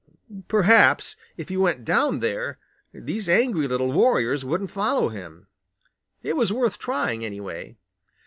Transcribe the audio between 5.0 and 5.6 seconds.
him.